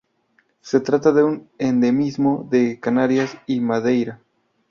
[0.61, 4.19] Se trata de un endemismo de Canarias y Madeira.